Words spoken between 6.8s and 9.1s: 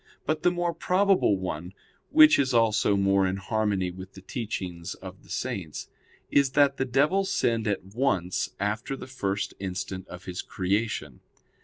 devil sinned at once after the